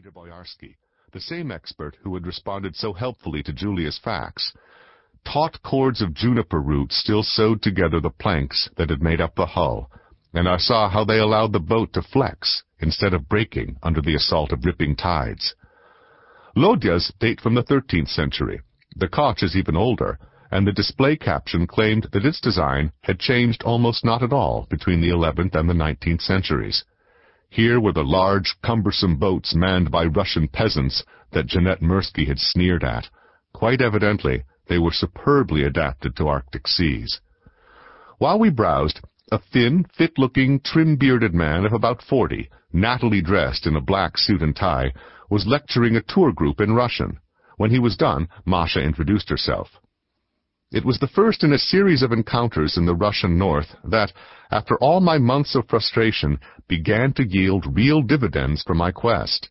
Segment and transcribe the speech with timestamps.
[0.00, 0.76] Peter Boyarsky,
[1.12, 4.50] the same expert who had responded so helpfully to Julia's fax.
[5.26, 9.44] Taut cords of juniper root still sewed together the planks that had made up the
[9.44, 9.90] hull,
[10.32, 14.14] and I saw how they allowed the boat to flex instead of breaking under the
[14.14, 15.54] assault of ripping tides.
[16.56, 18.62] Lodyas date from the 13th century.
[18.96, 20.18] The koch is even older,
[20.50, 25.02] and the display caption claimed that its design had changed almost not at all between
[25.02, 26.86] the 11th and the 19th centuries.
[27.50, 32.84] Here were the large, cumbersome boats manned by Russian peasants that Jeanette Mirsky had sneered
[32.84, 33.10] at.
[33.52, 37.20] Quite evidently, they were superbly adapted to Arctic seas.
[38.18, 39.00] While we browsed,
[39.32, 44.54] a thin, fit-looking, trim-bearded man of about forty, nattily dressed in a black suit and
[44.54, 44.92] tie,
[45.28, 47.18] was lecturing a tour group in Russian.
[47.56, 49.70] When he was done, Masha introduced herself.
[50.72, 54.12] It was the first in a series of encounters in the Russian north that,
[54.52, 56.38] after all my months of frustration,
[56.68, 59.48] began to yield real dividends for my quest.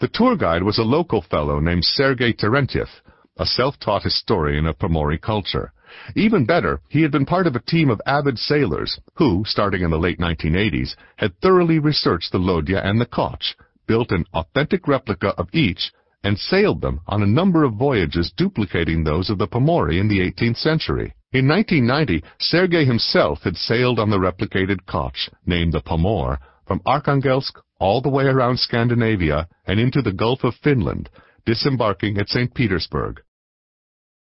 [0.00, 2.88] The tour guide was a local fellow named Sergei Terentiev,
[3.36, 5.72] a self-taught historian of Pomori culture.
[6.16, 9.90] Even better, he had been part of a team of avid sailors who, starting in
[9.92, 13.54] the late 1980s, had thoroughly researched the Lodya and the Koch,
[13.86, 19.04] built an authentic replica of each, and sailed them on a number of voyages duplicating
[19.04, 21.14] those of the Pomori in the 18th century.
[21.32, 27.60] In 1990, Sergei himself had sailed on the replicated Koch, named the Pomor, from Arkhangelsk
[27.78, 31.10] all the way around Scandinavia and into the Gulf of Finland,
[31.44, 32.54] disembarking at St.
[32.54, 33.20] Petersburg.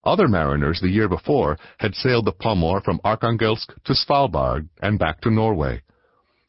[0.05, 5.21] Other mariners the year before had sailed the Pomor from Arkhangelsk to Svalbard and back
[5.23, 5.83] to Norway.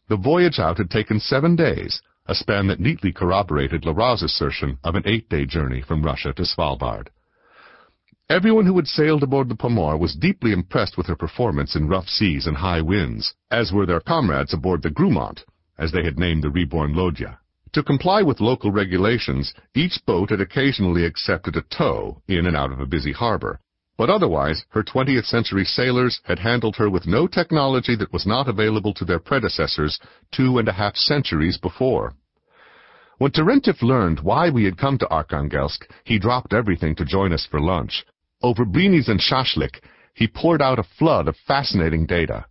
[0.08, 4.78] The voyage out had taken seven days, a span that neatly corroborated Le Roy's assertion
[4.84, 7.08] of an eight-day journey from Russia to Svalbard.
[8.30, 12.08] Everyone who had sailed aboard the Pomor was deeply impressed with her performance in rough
[12.08, 15.44] seas and high winds, as were their comrades aboard the Grumant,
[15.80, 17.40] as they had named the reborn Lodya.
[17.74, 22.72] To comply with local regulations, each boat had occasionally accepted a tow in and out
[22.72, 23.60] of a busy harbor,
[23.98, 28.48] but otherwise her 20th century sailors had handled her with no technology that was not
[28.48, 30.00] available to their predecessors
[30.32, 32.16] two and a half centuries before.
[33.20, 37.46] When Terentiev learned why we had come to Arkhangelsk, he dropped everything to join us
[37.46, 38.06] for lunch.
[38.42, 39.82] Over blinis and shashlik,
[40.14, 42.46] he poured out a flood of fascinating data.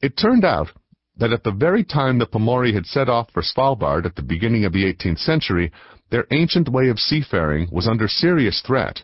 [0.00, 0.70] It turned out
[1.16, 4.64] that at the very time the Pomori had set off for Svalbard at the beginning
[4.64, 5.72] of the 18th century,
[6.10, 9.02] their ancient way of seafaring was under serious threat.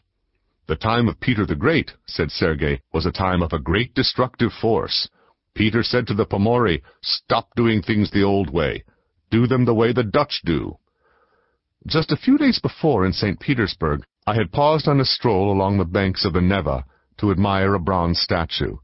[0.69, 4.53] The time of Peter the Great, said Sergei, was a time of a great destructive
[4.53, 5.09] force.
[5.55, 8.85] Peter said to the Pomori, Stop doing things the old way.
[9.29, 10.77] Do them the way the Dutch do.
[11.87, 13.41] Just a few days before in St.
[13.41, 16.85] Petersburg, I had paused on a stroll along the banks of the Neva
[17.19, 18.77] to admire a bronze statue.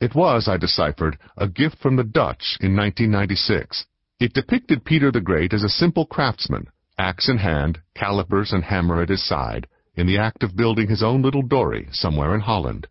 [0.00, 3.86] It was, I deciphered, a gift from the Dutch in 1996.
[4.20, 9.02] It depicted Peter the Great as a simple craftsman, axe in hand, calipers and hammer
[9.02, 9.66] at his side,
[9.96, 12.86] in the act of building his own little dory somewhere in Holland.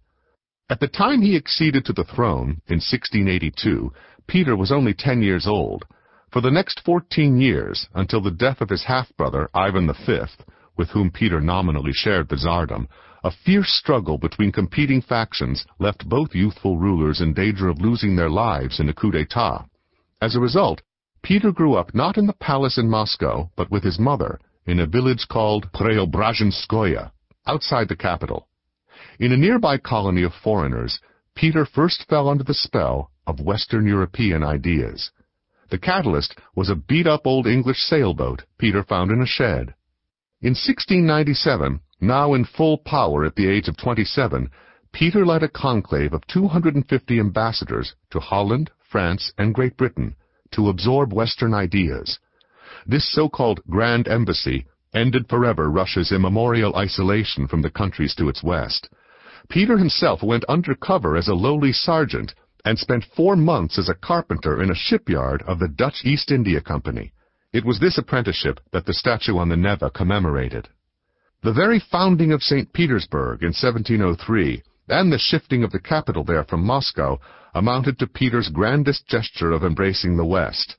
[0.69, 3.94] At the time he acceded to the throne, in 1682,
[4.28, 5.86] Peter was only ten years old.
[6.32, 10.20] For the next fourteen years, until the death of his half-brother, Ivan V,
[10.76, 12.88] with whom Peter nominally shared the tsardom,
[13.24, 18.30] a fierce struggle between competing factions left both youthful rulers in danger of losing their
[18.30, 19.66] lives in a coup d'etat.
[20.22, 20.82] As a result,
[21.24, 24.86] Peter grew up not in the palace in Moscow, but with his mother, in a
[24.86, 27.10] village called Preobrazhenskoye,
[27.46, 28.48] outside the capital.
[29.20, 31.00] In a nearby colony of foreigners,
[31.36, 35.12] Peter first fell under the spell of Western European ideas.
[35.70, 39.74] The catalyst was a beat-up old English sailboat Peter found in a shed.
[40.42, 44.50] In 1697, now in full power at the age of 27,
[44.94, 50.16] Peter led a conclave of 250 ambassadors to Holland, France, and Great Britain
[50.52, 52.18] to absorb Western ideas.
[52.86, 58.88] This so-called Grand Embassy ended forever Russia's immemorial isolation from the countries to its west.
[59.50, 62.34] Peter himself went undercover as a lowly sergeant
[62.68, 66.60] and spent four months as a carpenter in a shipyard of the Dutch East India
[66.60, 67.14] Company.
[67.54, 70.68] It was this apprenticeship that the statue on the Neva commemorated.
[71.44, 72.74] The very founding of St.
[72.74, 77.18] Petersburg in 1703 and the shifting of the capital there from Moscow
[77.56, 80.75] amounted to Peter's grandest gesture of embracing the West.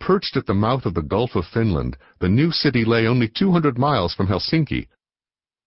[0.00, 3.76] Perched at the mouth of the Gulf of Finland, the new city lay only 200
[3.76, 4.88] miles from Helsinki.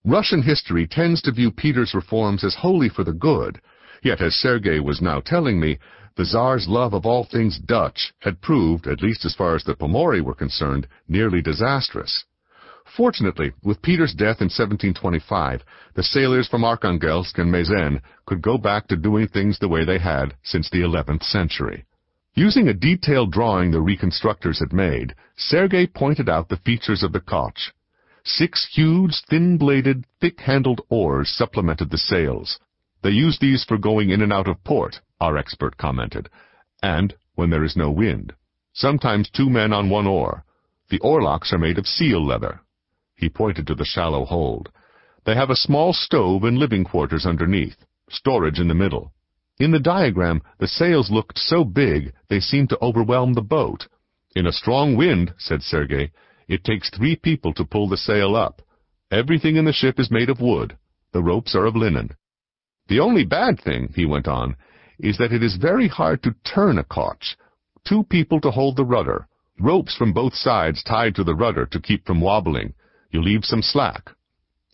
[0.04, 3.62] Russian history tends to view Peter's reforms as wholly for the good,
[4.04, 5.78] yet as Sergei was now telling me,
[6.16, 9.75] the Tsar's love of all things Dutch had proved, at least as far as the
[9.75, 12.25] Pomori were concerned, nearly disastrous.
[12.98, 15.63] Fortunately, with Peter's death in 1725,
[15.94, 20.00] the sailors from Arkhangelsk and Mezen could go back to doing things the way they
[20.00, 21.86] had since the 11th century.
[22.34, 27.19] Using a detailed drawing the reconstructors had made, Sergei pointed out the features of the
[27.19, 27.72] koch.
[28.24, 32.60] Six huge, thin-bladed, thick-handled oars supplemented the sails.
[33.01, 36.30] They use these for going in and out of port, our expert commented,
[36.84, 38.34] and when there is no wind.
[38.74, 40.44] Sometimes two men on one oar.
[40.90, 42.62] The oarlocks are made of seal leather.
[43.16, 44.69] He pointed to the shallow hold.
[45.25, 49.13] They have a small stove and living quarters underneath, storage in the middle.
[49.60, 53.88] In the diagram, the sails looked so big they seemed to overwhelm the boat.
[54.36, 56.12] In a strong wind, said Sergei,
[56.48, 58.62] it takes three people to pull the sail up.
[59.12, 60.78] Everything in the ship is made of wood.
[61.12, 62.12] The ropes are of linen.
[62.89, 64.56] The only bad thing, he went on,
[64.97, 67.38] is that it is very hard to turn a koch.
[67.88, 69.27] Two people to hold the rudder,
[69.59, 72.74] ropes from both sides tied to the rudder to keep from wobbling.
[73.12, 74.09] You leave some slack.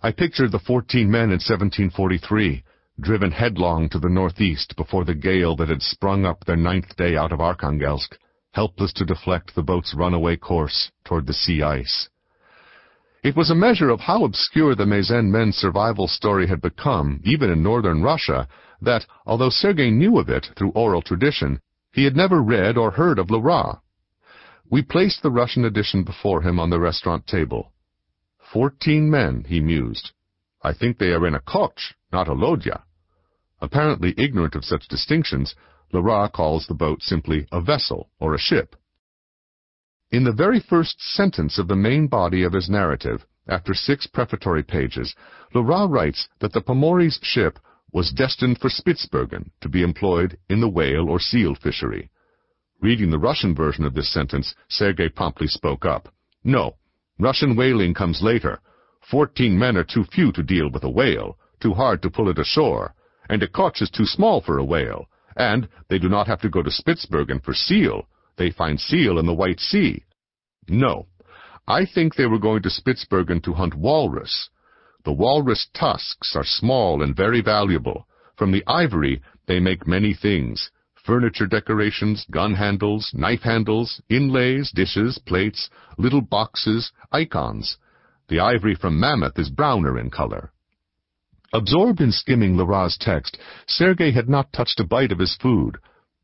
[0.01, 2.63] I pictured the fourteen men in 1743,
[3.01, 7.17] driven headlong to the northeast before the gale that had sprung up their ninth day
[7.17, 8.15] out of Arkhangelsk,
[8.51, 12.07] helpless to deflect the boat's runaway course toward the sea ice.
[13.25, 17.49] It was a measure of how obscure the Mezen men's survival story had become, even
[17.49, 18.47] in northern Russia,
[18.79, 21.59] that, although Sergei knew of it through oral tradition,
[21.91, 23.73] he had never read or heard of Le Roy
[24.87, 27.71] placed the Russian edition before him on the restaurant table.
[28.53, 30.11] Fourteen men, he mused.
[30.61, 32.83] I think they are in a koch, not a lodya.
[33.59, 35.55] Apparently ignorant of such distinctions,
[35.91, 38.75] Le Roy calls the boat simply a vessel or a ship.
[40.15, 44.63] In the very first sentence of the main body of his narrative, after six prefatory
[44.63, 45.13] pages,
[45.53, 47.59] Le Roy writes that the Pomory's ship
[47.91, 52.09] was destined for Spitzbergen to be employed in the whale or seal fishery.
[52.79, 56.07] Reading the Russian version of this sentence, Sergei promptly spoke up.
[56.45, 56.77] No,
[57.19, 58.61] Russian whaling comes later.
[59.11, 62.39] Fourteen men are too few to deal with a whale, too hard to pull it
[62.39, 62.95] ashore,
[63.27, 66.49] and a koch is too small for a whale, and they do not have to
[66.49, 70.03] go to Spitzbergen for seal, they find seal in the White Sea.
[70.67, 71.07] No,
[71.67, 74.49] I think they were going to Spitzbergen to hunt walrus.
[75.03, 78.07] The walrus tusks are small and very valuable.
[78.35, 80.71] From the ivory, they make many things.
[81.05, 87.77] Furniture decorations, gun handles, knife handles, inlays, dishes, plates, little boxes, icons.
[88.27, 90.51] The ivory from mammoth is browner in color.
[91.53, 95.77] Absorbed in skimming Le Roy's text, Sergei had not touched a bite of his food.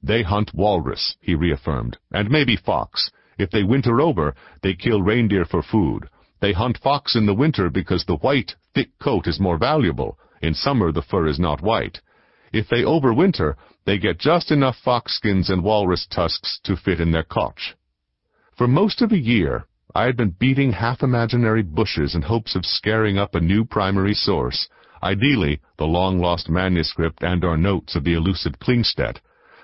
[0.03, 3.11] They hunt walrus, he reaffirmed, and maybe fox.
[3.37, 6.09] If they winter over, they kill reindeer for food.
[6.39, 10.17] They hunt fox in the winter because the white, thick coat is more valuable.
[10.41, 12.01] In summer the fur is not white.
[12.51, 13.55] If they overwinter,
[13.85, 17.75] they get just enough fox skins and walrus tusks to fit in their koch.
[18.57, 23.17] For most of a year, I had been beating half-imaginary bushes in hopes of scaring
[23.19, 24.67] up a new primary source,
[25.03, 29.19] ideally the long-lost manuscript and or notes of the elusive Klingstedt,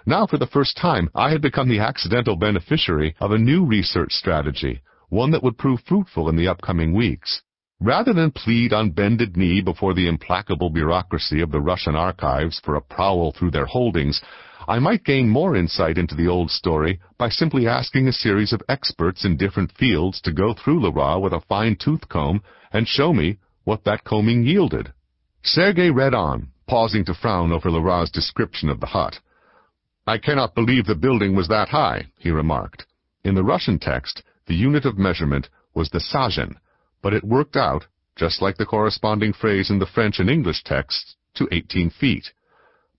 [0.08, 4.14] now, for the first time, I had become the accidental beneficiary of a new research
[4.14, 7.42] strategy, one that would prove fruitful in the upcoming weeks.
[7.82, 12.76] Rather than plead on bended knee before the implacable bureaucracy of the Russian archives for
[12.76, 14.22] a prowl through their holdings,
[14.66, 18.64] I might gain more insight into the old story by simply asking a series of
[18.70, 23.14] experts in different fields to go through Le Roy with a fine-tooth comb and show
[23.14, 24.94] me what that combing yielded.
[25.44, 29.20] Sergei read on, pausing to frown over Le Roy's description of the hut.
[30.08, 32.86] I cannot believe the building was that high, he remarked.
[33.26, 36.56] In the Russian text, the unit of measurement was the sajen,
[37.02, 41.18] but it worked out, just like the corresponding phrase in the French and English texts,
[41.36, 42.32] to 18 feet.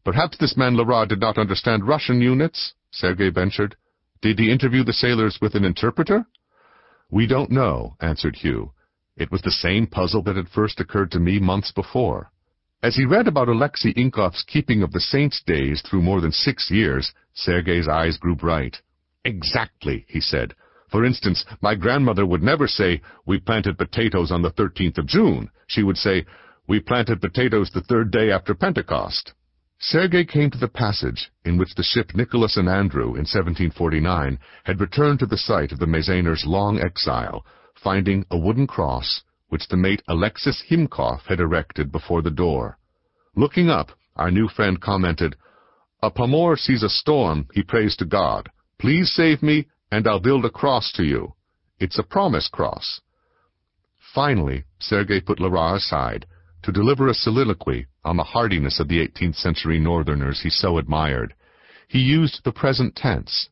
[0.04, 3.74] Perhaps this man Le Roy did not understand Russian units, Sergei ventured.
[4.20, 6.26] Did he interview the sailors with an interpreter?
[7.10, 8.72] We don't know, answered Hugh.
[9.16, 12.30] It was the same puzzle that had first occurred to me months before.
[12.80, 16.70] As he read about Alexei Himkov's keeping of the saints' days through more than six
[16.70, 18.80] years, Sergei's eyes grew bright.
[19.24, 20.54] Exactly, he said.
[20.88, 25.50] For instance, my grandmother would never say, we planted potatoes on the 13th of June.
[25.66, 26.24] She would say,
[26.68, 29.32] we planted potatoes the third day after Pentecost.
[29.80, 34.80] Sergei came to the passage in which the ship Nicholas and Andrew in 1749 had
[34.80, 37.44] returned to the site of the Mezeners' long exile,
[37.74, 42.78] finding a wooden cross which the mate Alexis Himkoff had erected before the door.
[43.34, 45.36] Looking up, our new friend commented,
[46.02, 48.50] A Pomor sees a storm, he prays to God.
[48.78, 51.34] Please save me, and I'll build a cross to you.
[51.78, 53.00] It's a promise cross.
[54.14, 56.26] Finally, Sergei put Le Roy aside
[56.62, 61.34] to deliver a soliloquy on the hardiness of the 18th century northerners he so admired.
[61.88, 63.48] He used the present tense.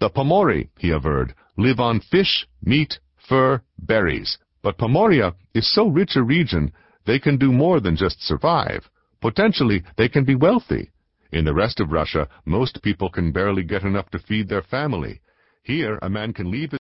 [0.00, 2.98] The Pomori, he averred, live on fish, meat,
[3.28, 6.72] fur, berries, but Pomoria is so rich a region,
[7.04, 8.88] they can do more than just survive.
[9.20, 10.90] Potentially, they can be wealthy.
[11.32, 15.20] In the rest of Russia, most people can barely get enough to feed their family.
[15.62, 16.80] Here, a man can leave his